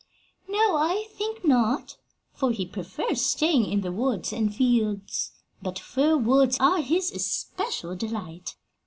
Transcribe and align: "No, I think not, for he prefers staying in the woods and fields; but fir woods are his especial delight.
"No, 0.49 0.77
I 0.77 1.07
think 1.13 1.45
not, 1.45 1.97
for 2.33 2.49
he 2.51 2.65
prefers 2.65 3.23
staying 3.23 3.67
in 3.71 3.81
the 3.81 3.91
woods 3.91 4.33
and 4.33 4.51
fields; 4.51 5.31
but 5.61 5.77
fir 5.77 6.17
woods 6.17 6.57
are 6.59 6.81
his 6.81 7.11
especial 7.11 7.95
delight. 7.95 8.55